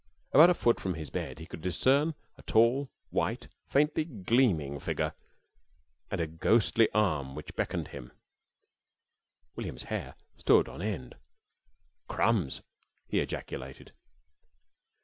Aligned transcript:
About 0.33 0.49
a 0.49 0.55
foot 0.55 0.79
from 0.79 0.95
his 0.95 1.11
bed 1.11 1.37
he 1.37 1.45
could 1.45 1.61
discern 1.61 2.15
a 2.35 2.41
tall, 2.41 2.89
white, 3.11 3.49
faintly 3.67 4.03
gleaming 4.03 4.79
figure 4.79 5.13
and 6.09 6.19
a 6.19 6.25
ghostly 6.25 6.89
arm 6.91 7.35
which 7.35 7.55
beckoned 7.55 7.89
him." 7.89 8.11
William's 9.55 9.83
hair 9.93 10.15
stood 10.37 10.67
on 10.67 10.81
end. 10.81 11.17
"Crumbs!" 12.07 12.63
he 13.09 13.19
ejaculated. 13.19 13.93